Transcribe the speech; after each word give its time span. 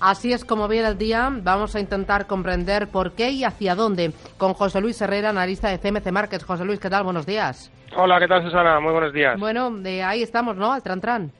Así 0.00 0.32
es 0.32 0.44
como 0.44 0.68
viene 0.68 0.88
el 0.88 0.98
día. 0.98 1.30
Vamos 1.32 1.74
a 1.74 1.80
intentar 1.80 2.26
comprender 2.26 2.88
por 2.88 3.12
qué 3.12 3.30
y 3.30 3.44
hacia 3.44 3.74
dónde 3.74 4.12
con 4.36 4.52
José 4.52 4.80
Luis 4.80 5.00
Herrera, 5.00 5.30
analista 5.30 5.68
de 5.70 5.78
CMC 5.78 6.12
Markets. 6.12 6.44
José 6.44 6.64
Luis, 6.64 6.78
¿qué 6.78 6.90
tal? 6.90 7.04
Buenos 7.04 7.24
días. 7.24 7.72
Hola, 7.96 8.18
¿qué 8.18 8.28
tal, 8.28 8.42
Susana? 8.42 8.78
Muy 8.78 8.92
buenos 8.92 9.12
días. 9.12 9.38
Bueno, 9.40 9.70
de 9.70 10.02
ahí 10.02 10.22
estamos, 10.22 10.56
¿no? 10.56 10.72
Al 10.72 10.82
tran 10.82 11.00
tran. 11.00 11.32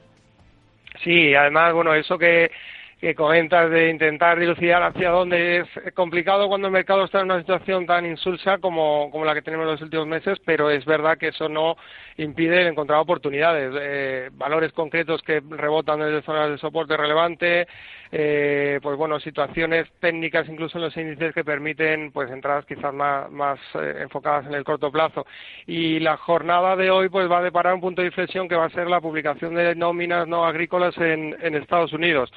Sí, 1.03 1.35
además, 1.35 1.73
bueno, 1.73 1.93
eso 1.93 2.17
que, 2.17 2.49
que 2.99 3.13
comentas 3.13 3.69
de 3.69 3.89
intentar 3.89 4.39
dilucidar 4.39 4.81
hacia 4.81 5.11
dónde 5.11 5.57
es 5.57 5.93
complicado 5.93 6.47
cuando 6.47 6.67
el 6.67 6.73
mercado 6.73 7.05
está 7.05 7.19
en 7.19 7.25
una 7.25 7.39
situación 7.39 7.85
tan 7.85 8.07
insulsa 8.07 8.57
como, 8.57 9.11
como 9.11 9.23
la 9.23 9.35
que 9.35 9.43
tenemos 9.43 9.65
en 9.65 9.71
los 9.73 9.81
últimos 9.83 10.07
meses, 10.07 10.39
pero 10.43 10.71
es 10.71 10.83
verdad 10.83 11.17
que 11.17 11.27
eso 11.27 11.47
no 11.47 11.77
impide 12.17 12.67
encontrar 12.67 12.99
oportunidades, 12.99 13.71
eh, 13.79 14.29
valores 14.33 14.71
concretos 14.71 15.21
que 15.21 15.41
rebotan 15.47 15.99
desde 15.99 16.23
zonas 16.23 16.49
de 16.49 16.57
soporte 16.57 16.97
relevante, 16.97 17.67
eh, 18.11 18.79
pues 18.81 18.97
bueno, 18.97 19.19
situaciones 19.19 19.87
técnicas 19.99 20.47
incluso 20.49 20.79
en 20.79 20.85
los 20.85 20.97
índices 20.97 21.35
que 21.35 21.43
permiten 21.43 22.11
pues 22.11 22.31
entradas 22.31 22.65
quizás 22.65 22.93
más, 22.93 23.29
más 23.31 23.59
eh, 23.75 23.97
enfocadas 24.01 24.47
en 24.47 24.55
el 24.55 24.63
corto 24.63 24.91
plazo. 24.91 25.27
Y 25.67 25.99
la 25.99 26.17
jornada 26.17 26.75
de 26.75 26.89
hoy 26.89 27.09
pues 27.09 27.29
va 27.29 27.39
a 27.39 27.43
deparar 27.43 27.75
un 27.75 27.81
punto 27.81 28.01
de 28.01 28.07
inflexión 28.07 28.47
que 28.47 28.55
va 28.55 28.65
a 28.65 28.69
ser 28.71 28.87
la 28.89 29.01
publicación 29.01 29.53
de 29.53 29.75
nóminas 29.75 30.27
no 30.27 30.45
agrícolas 30.45 30.97
en, 30.97 31.35
en 31.41 31.53
Estados 31.53 31.93
Unidos. 31.93 32.31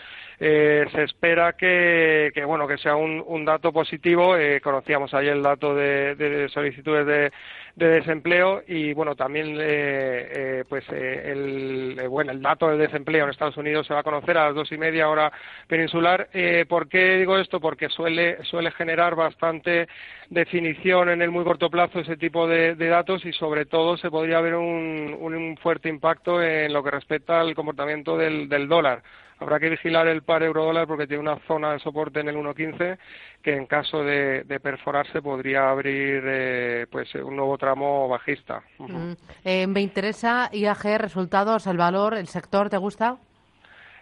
Se 0.93 1.03
espera 1.05 1.53
que, 1.55 2.31
que, 2.35 2.45
bueno 2.45 2.67
que 2.67 2.79
sea 2.79 2.97
un, 2.97 3.23
un 3.27 3.45
dato 3.45 3.73
positivo. 3.73 4.37
Eh, 4.37 4.61
conocíamos 4.61 5.13
ayer 5.15 5.35
el 5.35 5.43
dato 5.43 5.75
de, 5.75 6.15
de 6.15 6.49
solicitudes 6.49 7.07
de, 7.07 7.33
de 7.77 7.89
desempleo 7.89 8.63
y 8.67 8.93
bueno 8.93 9.15
también 9.15 9.57
eh, 9.59 9.61
eh, 9.61 10.65
pues 10.69 10.85
eh, 10.91 11.33
el 11.33 12.09
bueno 12.09 12.33
el 12.33 12.43
dato 12.43 12.69
de 12.69 12.77
desempleo 12.77 13.25
en 13.25 13.31
Estados 13.31 13.57
Unidos 13.57 13.87
se 13.87 13.95
va 13.95 14.01
a 14.01 14.05
conocer 14.05 14.37
a 14.37 14.47
las 14.47 14.55
dos 14.55 14.71
y 14.73 14.79
media 14.79 15.09
hora 15.09 15.33
peninsular 15.67 16.29
¿por 16.69 16.89
qué 16.89 17.17
digo 17.17 17.39
esto? 17.39 17.61
porque 17.61 17.89
suele 17.89 18.43
suele 18.45 18.71
generar 18.73 19.15
bastante 19.15 19.89
definición 20.29 21.09
en 21.09 21.23
el 21.23 21.31
muy 21.31 21.45
corto 21.45 21.71
plazo 21.71 22.01
ese 22.01 22.17
tipo 22.17 22.47
de, 22.47 22.75
datos 22.75 23.25
y 23.25 23.33
sobre 23.33 23.67
todo 23.67 23.97
se 23.97 24.11
podría 24.11 24.41
ver 24.41 24.57
un, 24.57 25.17
un, 25.19 25.57
fuerte 25.57 25.89
impacto 25.89 26.43
en 26.43 26.73
lo 26.73 26.83
que 26.83 26.91
respecta 26.91 27.41
al 27.41 27.55
comportamiento 27.55 28.17
del, 28.17 28.49
del 28.49 28.69
dólar 28.69 29.03
Habrá 29.41 29.59
que 29.59 29.71
vigilar 29.71 30.07
el 30.07 30.23
par 30.23 30.43
euro-dólar 30.43 30.87
porque 30.87 31.07
tiene 31.07 31.23
una 31.23 31.39
zona 31.47 31.73
de 31.73 31.79
soporte 31.79 32.21
en 32.21 32.29
el 32.29 32.37
1.15 32.37 32.99
que 33.43 33.57
en 33.57 33.67
caso 33.67 34.05
de, 34.05 34.45
perforarse 34.63 35.23
podría 35.23 35.71
abrir 35.71 36.23
eh, 36.27 36.87
pues 36.91 37.15
un 37.15 37.37
nuevo 37.37 37.57
tramo 37.57 38.07
bajista. 38.07 38.63
Mm. 38.79 39.13
eh, 39.45 39.67
me 39.67 39.81
interesa 39.81 40.51
IAG, 40.53 40.99
resultados, 40.99 41.67
el 41.67 41.79
valor, 41.79 42.15
el 42.15 42.27
sector, 42.27 42.69
¿te 42.69 42.77
gusta? 42.77 43.17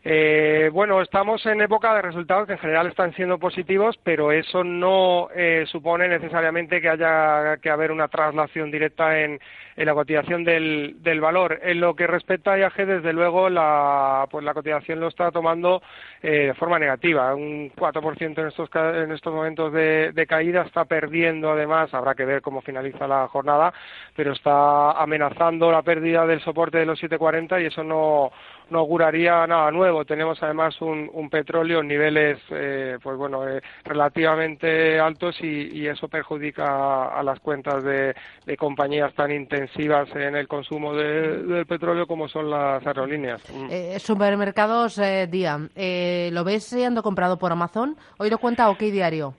Eh, 0.04 0.70
bueno, 0.72 1.00
estamos 1.02 1.44
en 1.46 1.60
época 1.60 1.94
de 1.94 2.02
resultados 2.02 2.46
que 2.46 2.52
en 2.52 2.58
general 2.58 2.86
están 2.86 3.12
siendo 3.14 3.38
positivos, 3.38 3.98
pero 4.04 4.30
eso 4.30 4.62
no 4.62 5.28
eh, 5.34 5.64
supone 5.66 6.08
necesariamente 6.08 6.80
que 6.80 6.88
haya 6.88 7.56
que 7.60 7.68
haber 7.68 7.90
una 7.90 8.06
traslación 8.08 8.70
directa 8.70 9.18
en, 9.18 9.40
en 9.76 9.86
la 9.86 9.94
cotización 9.94 10.44
del, 10.44 10.96
del, 11.02 11.20
valor. 11.20 11.58
En 11.62 11.80
lo 11.80 11.94
que 11.96 12.06
respecta 12.06 12.52
a 12.52 12.58
IAG, 12.58 12.86
desde 12.86 13.12
luego, 13.12 13.48
la, 13.48 14.26
pues 14.30 14.44
la 14.44 14.54
cotización 14.54 15.00
lo 15.00 15.08
está 15.08 15.32
tomando 15.32 15.82
eh, 16.22 16.46
de 16.46 16.54
forma 16.54 16.78
negativa. 16.78 17.34
Un 17.34 17.72
4% 17.74 18.38
en 18.38 18.46
estos, 18.46 18.70
en 18.74 19.12
estos 19.12 19.34
momentos 19.34 19.72
de, 19.72 20.12
de, 20.12 20.26
caída 20.26 20.62
está 20.62 20.84
perdiendo, 20.84 21.50
además, 21.50 21.92
habrá 21.92 22.14
que 22.14 22.24
ver 22.24 22.40
cómo 22.40 22.60
finaliza 22.60 23.08
la 23.08 23.26
jornada, 23.28 23.72
pero 24.14 24.32
está 24.32 24.92
amenazando 24.92 25.72
la 25.72 25.82
pérdida 25.82 26.24
del 26.24 26.40
soporte 26.40 26.78
de 26.78 26.86
los 26.86 26.98
740 26.98 27.60
y 27.60 27.66
eso 27.66 27.82
no 27.82 28.30
no 28.70 28.80
auguraría 28.80 29.46
nada 29.46 29.70
nuevo. 29.70 29.87
Tenemos 30.06 30.42
además 30.42 30.80
un, 30.80 31.28
petróleo 31.30 31.80
en 31.80 31.88
niveles, 31.88 32.38
eh, 32.50 32.98
pues 33.02 33.16
bueno, 33.16 33.46
eh, 33.46 33.60
relativamente 33.84 34.98
altos 34.98 35.36
y, 35.40 35.78
y, 35.78 35.86
eso 35.86 36.08
perjudica 36.08 37.08
a, 37.08 37.22
las 37.22 37.38
cuentas 37.40 37.82
de, 37.84 38.14
compañías 38.56 39.12
tan 39.14 39.30
intensivas 39.30 40.08
en 40.14 40.36
el 40.36 40.48
consumo 40.48 40.94
de, 40.94 41.42
del 41.42 41.66
petróleo 41.66 42.06
como 42.06 42.28
son 42.28 42.50
las 42.50 42.86
aerolíneas. 42.86 43.42
Eh, 43.70 43.98
supermercados 43.98 45.00
Día, 45.30 45.58
¿lo 45.58 46.44
ves 46.44 46.64
siendo 46.64 47.02
comprado 47.02 47.38
por 47.38 47.52
Amazon? 47.52 47.96
¿Hoy 48.18 48.30
lo 48.30 48.38
cuenta 48.38 48.70
OK 48.70 48.80
Diario? 48.80 49.34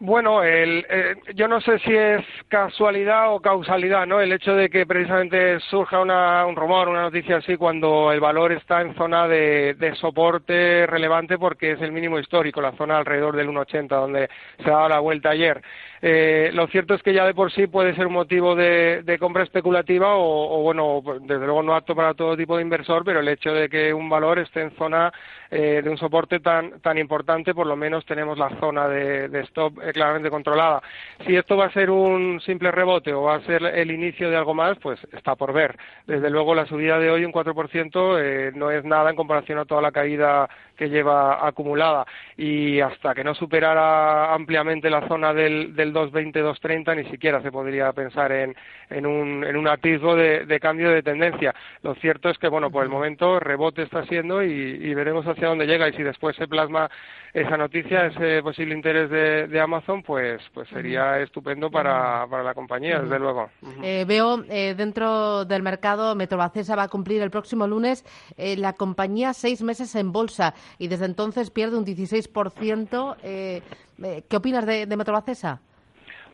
Bueno, 0.00 0.44
el, 0.44 0.86
eh, 0.88 1.16
yo 1.34 1.48
no 1.48 1.60
sé 1.60 1.80
si 1.80 1.92
es 1.92 2.24
casualidad 2.46 3.34
o 3.34 3.40
causalidad, 3.40 4.06
¿no? 4.06 4.20
El 4.20 4.30
hecho 4.30 4.54
de 4.54 4.70
que 4.70 4.86
precisamente 4.86 5.58
surja 5.58 5.98
una, 5.98 6.46
un 6.46 6.54
rumor, 6.54 6.88
una 6.88 7.02
noticia 7.02 7.38
así, 7.38 7.56
cuando 7.56 8.12
el 8.12 8.20
valor 8.20 8.52
está 8.52 8.80
en 8.80 8.94
zona 8.94 9.26
de, 9.26 9.74
soporte 10.00 10.86
relevante 10.86 11.36
porque 11.36 11.72
es 11.72 11.80
el 11.80 11.90
mínimo 11.90 12.20
histórico, 12.20 12.60
la 12.60 12.76
zona 12.76 12.98
alrededor 12.98 13.34
del 13.34 13.48
1,80, 13.48 13.88
donde 13.88 14.30
se 14.62 14.70
daba 14.70 14.88
la 14.88 15.00
vuelta 15.00 15.30
ayer. 15.30 15.60
Eh, 16.00 16.50
lo 16.52 16.68
cierto 16.68 16.94
es 16.94 17.02
que 17.02 17.12
ya 17.12 17.26
de 17.26 17.34
por 17.34 17.50
sí 17.50 17.66
puede 17.66 17.96
ser 17.96 18.06
un 18.06 18.12
motivo 18.12 18.54
de, 18.54 19.02
de 19.02 19.18
compra 19.18 19.42
especulativa 19.42 20.14
o, 20.14 20.60
o, 20.60 20.62
bueno, 20.62 21.02
desde 21.22 21.44
luego 21.44 21.64
no 21.64 21.74
apto 21.74 21.96
para 21.96 22.14
todo 22.14 22.36
tipo 22.36 22.56
de 22.56 22.62
inversor, 22.62 23.04
pero 23.04 23.18
el 23.18 23.26
hecho 23.26 23.52
de 23.52 23.68
que 23.68 23.92
un 23.92 24.08
valor 24.08 24.38
esté 24.38 24.60
en 24.60 24.70
zona 24.76 25.12
eh, 25.50 25.80
de 25.82 25.90
un 25.90 25.98
soporte 25.98 26.38
tan, 26.38 26.80
tan 26.82 26.98
importante, 26.98 27.52
por 27.52 27.66
lo 27.66 27.74
menos 27.74 28.04
tenemos 28.06 28.38
la 28.38 28.50
zona 28.60 28.86
de, 28.86 29.28
de 29.28 29.40
stop 29.40 29.80
claramente 29.92 30.30
controlada. 30.30 30.82
Si 31.26 31.36
esto 31.36 31.56
va 31.56 31.66
a 31.66 31.72
ser 31.72 31.90
un 31.90 32.40
simple 32.40 32.70
rebote 32.70 33.12
o 33.12 33.22
va 33.22 33.36
a 33.36 33.40
ser 33.42 33.62
el 33.64 33.90
inicio 33.90 34.30
de 34.30 34.36
algo 34.36 34.54
más, 34.54 34.78
pues 34.78 34.98
está 35.12 35.36
por 35.36 35.52
ver. 35.52 35.76
Desde 36.06 36.30
luego 36.30 36.54
la 36.54 36.66
subida 36.66 36.98
de 36.98 37.10
hoy, 37.10 37.24
un 37.24 37.32
4%, 37.32 38.18
eh, 38.20 38.52
no 38.54 38.70
es 38.70 38.84
nada 38.84 39.10
en 39.10 39.16
comparación 39.16 39.58
a 39.58 39.64
toda 39.64 39.82
la 39.82 39.92
caída 39.92 40.48
que 40.78 40.88
lleva 40.88 41.46
acumulada 41.46 42.06
y 42.36 42.80
hasta 42.80 43.14
que 43.14 43.24
no 43.24 43.34
superara 43.34 44.32
ampliamente 44.32 44.88
la 44.88 45.06
zona 45.08 45.34
del, 45.34 45.74
del 45.74 45.92
220-230 45.92 46.96
ni 46.96 47.10
siquiera 47.10 47.42
se 47.42 47.50
podría 47.50 47.92
pensar 47.92 48.30
en, 48.30 48.54
en, 48.88 49.04
un, 49.04 49.44
en 49.44 49.56
un 49.56 49.66
atisbo 49.66 50.14
de, 50.14 50.46
de, 50.46 50.60
cambio 50.60 50.90
de 50.90 51.02
tendencia. 51.02 51.54
Lo 51.82 51.94
cierto 51.96 52.30
es 52.30 52.38
que, 52.38 52.48
bueno, 52.48 52.70
por 52.70 52.84
el 52.84 52.90
momento 52.90 53.40
rebote 53.40 53.82
está 53.82 54.04
siendo 54.06 54.42
y, 54.42 54.50
y 54.50 54.94
veremos 54.94 55.26
hacia 55.26 55.48
dónde 55.48 55.66
llega 55.66 55.88
y 55.88 55.92
si 55.94 56.02
después 56.04 56.36
se 56.36 56.46
plasma 56.46 56.88
esa 57.34 57.56
noticia, 57.56 58.06
ese 58.06 58.42
posible 58.42 58.74
interés 58.74 59.10
de, 59.10 59.48
de 59.48 59.60
Amazon, 59.68 60.02
pues, 60.02 60.40
pues 60.54 60.68
sería 60.70 61.02
uh 61.02 61.04
-huh. 61.04 61.24
estupendo 61.24 61.70
para, 61.70 62.26
para, 62.28 62.42
la 62.42 62.54
compañía, 62.54 62.96
uh 62.96 63.00
-huh. 63.00 63.02
desde 63.04 63.18
luego. 63.18 63.50
Uh 63.62 63.68
-huh. 63.68 63.84
eh, 63.84 64.04
veo 64.06 64.44
eh, 64.48 64.74
dentro 64.74 65.44
del 65.44 65.62
mercado, 65.62 66.14
Metrobacesa 66.14 66.74
va 66.74 66.84
a 66.84 66.88
cumplir 66.88 67.22
el 67.22 67.30
próximo 67.30 67.66
lunes 67.66 68.04
eh, 68.36 68.56
la 68.56 68.72
compañía 68.72 69.32
seis 69.34 69.62
meses 69.62 69.94
en 69.94 70.10
bolsa 70.12 70.54
y 70.78 70.88
desde 70.88 71.04
entonces 71.04 71.50
pierde 71.50 71.76
un 71.76 71.84
16%. 71.84 73.16
Eh, 73.22 73.62
¿Qué 74.28 74.36
opinas 74.36 74.64
de, 74.64 74.86
de 74.86 74.96
Metrobacesa? 74.96 75.60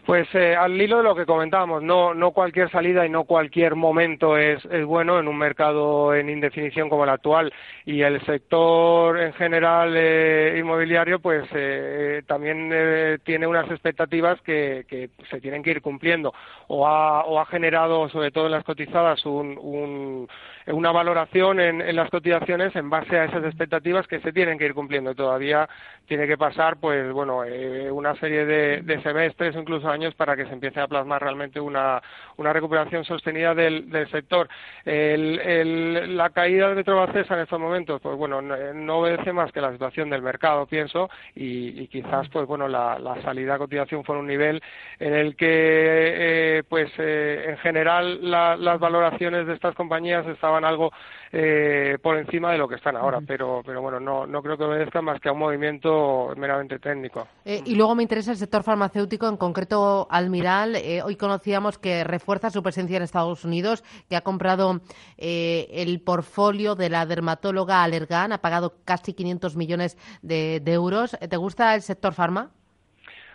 Pues 0.07 0.29
eh, 0.35 0.55
al 0.55 0.79
hilo 0.79 0.99
de 0.99 1.03
lo 1.03 1.15
que 1.15 1.25
comentábamos, 1.25 1.83
no, 1.83 2.13
no 2.13 2.33
cualquier 2.33 2.71
salida 2.71 3.07
y 3.07 3.09
no 3.09 3.25
cualquier 3.25 3.75
momento 3.75 4.37
es, 4.37 4.63
bueno 4.85 5.19
en 5.19 5.29
un 5.29 5.39
mercado 5.39 6.15
en 6.15 6.29
indefinición 6.29 6.91
como 6.91 7.05
el 7.05 7.11
actual. 7.11 7.51
Y 7.87 8.03
el 8.03 8.21
sector 8.27 9.19
en 9.19 9.33
general 9.33 9.95
eh, 9.97 10.57
inmobiliario 10.59 11.21
pues 11.21 11.49
eh, 11.55 12.23
también 12.27 12.69
eh, 12.71 13.19
tiene 13.25 13.47
unas 13.47 13.71
expectativas 13.71 14.39
que, 14.43 14.85
que, 14.87 15.09
se 15.31 15.41
tienen 15.41 15.63
que 15.63 15.71
ir 15.71 15.81
cumpliendo. 15.81 16.35
O 16.69 16.87
ha, 16.87 17.25
o 17.25 17.41
ha 17.41 17.47
generado 17.47 18.07
sobre 18.11 18.31
todo 18.31 18.45
en 18.47 18.53
las 18.53 18.65
cotizadas 18.65 19.25
un, 19.25 19.57
un, 19.59 20.29
una 20.67 20.93
valoración 20.93 21.61
en, 21.61 21.81
en, 21.81 21.97
las 21.97 22.11
cotizaciones 22.11 22.77
en 22.77 22.91
base 22.91 23.19
a 23.19 23.25
esas 23.25 23.45
expectativas 23.45 24.07
que 24.07 24.21
se 24.21 24.33
tienen 24.33 24.59
que 24.59 24.67
ir 24.67 24.75
cumpliendo. 24.75 25.15
Todavía 25.15 25.67
tiene 26.07 26.27
que 26.27 26.37
pasar 26.37 26.77
pues 26.77 27.11
bueno 27.11 27.43
eh, 27.45 27.91
una 27.91 28.15
serie 28.17 28.45
de, 28.45 28.83
de 28.83 29.03
semestres 29.03 29.57
incluso 29.57 29.94
años 29.94 30.15
para 30.15 30.37
que 30.37 30.44
se 30.47 30.53
empiece 30.53 30.81
a 30.81 30.87
plasmar 30.87 31.22
realmente 31.22 31.60
una, 31.60 32.03
una 32.37 32.53
recuperación 32.53 33.05
sostenida 33.05 33.55
del, 33.55 33.91
del 33.91 34.10
sector. 34.10 34.49
El, 34.84 35.41
el, 35.41 36.16
la 36.16 36.31
caída 36.31 36.69
de 36.69 36.75
Metrobacesa 36.75 37.34
en 37.34 37.41
estos 37.41 37.60
momentos, 37.60 38.00
pues 38.00 38.16
bueno, 38.16 38.43
no, 38.43 38.56
no, 38.75 38.99
obedece 38.99 39.32
más 39.32 39.50
que 39.53 39.60
la 39.60 39.72
situación 39.72 40.10
del 40.10 40.22
mercado, 40.22 40.66
pienso, 40.66 41.09
y, 41.34 41.81
y 41.82 41.88
quizás, 41.88 42.29
pues 42.29 42.46
bueno, 42.46 42.69
la, 42.69 42.99
la, 42.99 43.20
salida 43.23 43.55
a 43.55 43.58
cotización 43.58 44.05
fue 44.05 44.19
un 44.19 44.26
nivel 44.26 44.61
en 44.99 45.14
el 45.14 45.37
que, 45.37 46.58
eh, 46.58 46.62
pues 46.69 46.90
eh, 46.99 47.47
en 47.49 47.56
general, 47.58 48.19
la, 48.31 48.56
las 48.56 48.79
valoraciones 48.79 49.47
de 49.47 49.55
estas 49.55 49.75
compañías 49.75 50.26
estaban 50.26 50.64
algo 50.64 50.90
eh, 51.37 51.99
por 52.00 52.17
encima 52.17 52.52
de 52.52 52.58
lo 52.58 52.69
que 52.69 52.76
están 52.76 52.97
ahora, 52.97 53.20
pero, 53.26 53.61
pero 53.67 53.82
bueno, 53.82 53.99
no, 53.99 54.26
no 54.26 54.40
creo 54.40 54.56
que 54.56 54.64
obedezcan 54.64 55.05
más 55.05 55.20
que 55.20 55.29
a 55.29 55.32
un 55.32 55.40
movimiento 55.40 56.32
meramente 56.37 56.79
técnico. 56.79 57.26
Eh, 57.44 57.61
y 57.64 57.75
luego 57.75 57.94
me 57.94 58.02
interesa 58.02 58.31
el 58.31 58.37
sector 58.37 58.62
farmacéutico, 58.62 59.29
en 59.29 59.37
concreto 59.37 59.84
Almiral. 60.11 60.77
Eh, 60.77 61.03
hoy 61.03 61.17
conocíamos 61.17 61.79
que 61.79 62.05
refuerza 62.05 62.51
su 62.51 62.63
presencia 62.63 62.97
en 62.97 63.03
Estados 63.03 63.45
Unidos, 63.45 63.83
que 64.09 64.17
ha 64.17 64.23
comprado 64.23 64.81
eh, 65.19 65.69
el 65.71 66.01
portfolio 66.01 66.75
de 66.75 66.91
la 66.91 67.07
dermatóloga 67.07 67.83
Allergan, 67.83 68.33
ha 68.33 68.39
pagado 68.39 68.75
casi 68.85 69.15
500 69.15 69.57
millones 69.57 69.97
de, 70.23 70.61
de 70.61 70.73
euros. 70.73 71.17
¿Te 71.29 71.37
gusta 71.37 71.75
el 71.75 71.83
sector 71.83 72.15
farma? 72.15 72.51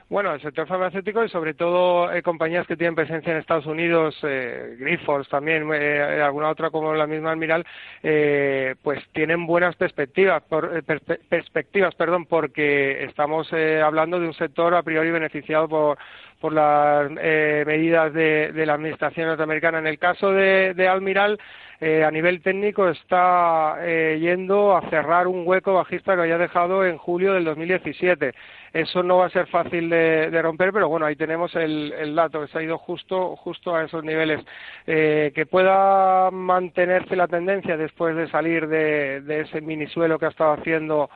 Bueno, 0.10 0.34
el 0.34 0.42
sector 0.42 0.68
farmacéutico 0.68 1.24
y 1.24 1.30
sobre 1.30 1.54
todo 1.54 2.12
eh, 2.12 2.24
compañías 2.24 2.66
que 2.66 2.75
tienen 2.75 2.96
presencia 2.96 3.31
en 3.31 3.38
Estados 3.38 3.68
Unidos, 3.68 4.18
eh, 4.24 4.75
Grifols 4.80 5.30
también, 5.30 5.69
eh, 5.72 6.19
alguna 6.24 6.50
otra 6.50 6.72
como 6.72 6.96
la 6.96 7.06
misma 7.06 7.30
Almiral, 7.30 7.63
eh, 8.01 8.74
pues 8.81 9.07
tienen 9.13 9.46
buenas 9.46 9.75
perspectivas, 9.75 10.42
por, 10.50 10.84
perspectivas, 10.84 11.94
perdón, 11.94 12.25
porque 12.25 13.04
estamos 13.04 13.54
hablando 13.54 14.19
de 14.19 14.25
un 14.25 14.34
sector 14.34 14.74
a 14.74 14.81
priori 14.81 15.12
beneficiado 15.12 15.69
por 15.69 16.00
por 16.39 16.53
las 16.53 17.12
medidas 17.12 18.13
de, 18.13 18.51
de, 18.51 18.65
la 18.65 18.74
administración 18.74 19.27
norteamericana. 19.27 19.80
En 19.80 19.88
el 19.88 20.00
caso 20.00 20.31
de, 20.31 20.74
de 20.74 20.88
Almiral, 20.88 21.39
eh, 21.81 22.03
a 22.03 22.12
nivel 22.12 22.41
técnico 22.41 22.89
está 22.89 23.77
eh, 23.80 24.18
yendo 24.19 24.75
a 24.75 24.81
cerrar 24.89 25.27
un 25.27 25.47
hueco 25.47 25.75
bajista 25.75 26.13
que 26.13 26.21
había 26.24 26.38
dejado 26.38 26.86
en 26.86 26.97
julio 26.97 27.33
del 27.33 27.45
2017. 27.45 28.33
Eso 28.74 29.01
no 29.01 29.19
va 29.19 29.27
a 29.27 29.30
ser 29.30 29.47
fácil 29.47 29.89
de, 29.89 30.41
romper, 30.41 30.74
pero 30.74 30.89
bueno, 30.89 31.06
ahí 31.06 31.15
tenemos 31.15 31.56
el, 31.56 32.13
dato 32.15 32.41
que 32.41 32.47
se 32.47 32.59
ha 32.59 32.63
ido 32.63 32.77
justo, 32.77 33.38
justo 33.38 33.74
a 33.74 33.86
esos 33.86 34.03
niveles. 34.03 34.41
Eh, 34.88 35.31
que 35.33 35.45
pueda 35.45 36.30
mantenerse 36.31 37.15
la 37.15 37.30
tendencia 37.30 37.77
después 37.77 38.13
de 38.13 38.30
salir 38.30 38.68
de, 38.68 39.39
ese 39.39 39.62
minisuelo 39.62 40.19
que 40.19 40.25
ha 40.25 40.30
estado 40.30 40.53
haciendo 40.53 41.09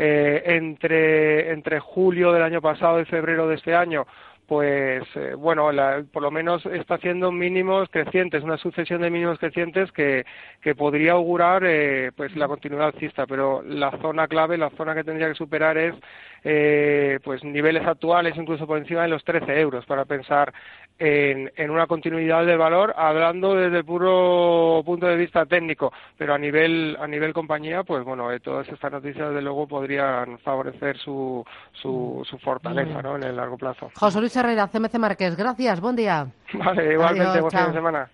entre, 0.00 1.50
entre 1.50 1.80
julio 1.80 2.32
del 2.32 2.44
año 2.44 2.60
pasado 2.60 3.00
y 3.00 3.04
febrero 3.04 3.48
de 3.48 3.56
este 3.56 3.74
año 3.74 4.06
pues 4.48 5.04
eh, 5.14 5.34
bueno, 5.34 5.68
por 6.10 6.22
lo 6.22 6.30
menos 6.30 6.64
está 6.64 6.94
haciendo 6.94 7.30
mínimos 7.30 7.86
crecientes, 7.90 8.42
una 8.42 8.56
sucesión 8.56 9.02
de 9.02 9.10
mínimos 9.10 9.38
crecientes 9.38 9.92
que, 9.92 10.24
que 10.62 10.74
podría 10.74 11.12
augurar 11.12 11.64
eh, 11.66 12.12
pues 12.16 12.34
la 12.34 12.48
continuidad 12.48 12.86
alcista, 12.86 13.26
pero 13.26 13.62
la 13.62 13.90
zona 14.00 14.26
clave, 14.26 14.56
la 14.56 14.70
zona 14.70 14.94
que 14.94 15.04
tendría 15.04 15.28
que 15.28 15.34
superar 15.34 15.76
es 15.76 15.94
eh, 16.44 17.18
pues 17.22 17.44
niveles 17.44 17.86
actuales, 17.86 18.38
incluso 18.38 18.66
por 18.66 18.78
encima 18.78 19.02
de 19.02 19.08
los 19.08 19.22
13 19.22 19.60
euros, 19.60 19.84
para 19.84 20.06
pensar 20.06 20.54
en, 20.98 21.52
en, 21.56 21.70
una 21.70 21.86
continuidad 21.86 22.46
del 22.46 22.58
valor, 22.58 22.94
hablando 22.96 23.54
desde 23.54 23.78
el 23.78 23.84
puro 23.84 24.82
punto 24.84 25.06
de 25.06 25.16
vista 25.16 25.44
técnico, 25.44 25.92
pero 26.16 26.34
a 26.34 26.38
nivel 26.38 26.96
a 26.98 27.06
nivel 27.06 27.32
compañía, 27.32 27.84
pues 27.84 28.02
bueno, 28.02 28.32
eh, 28.32 28.40
todas 28.40 28.68
estas 28.68 28.90
noticias 28.90 29.28
desde 29.28 29.42
luego 29.42 29.68
podrían 29.68 30.38
favorecer 30.38 30.96
su, 30.96 31.44
su, 31.72 32.26
su 32.28 32.38
fortaleza 32.38 33.02
¿no? 33.02 33.16
en 33.16 33.24
el 33.24 33.36
largo 33.36 33.58
plazo. 33.58 33.90
José 33.94 34.20
Luis 34.20 34.32
Herrera, 34.40 34.68
CMC 34.68 34.98
Márquez, 34.98 35.36
gracias, 35.36 35.80
buen 35.80 35.96
día. 35.96 36.26
Vale, 36.54 36.92
igualmente, 36.92 37.40
buen 37.40 37.50
fin 37.50 37.66
de 37.66 37.72
semana. 37.72 38.10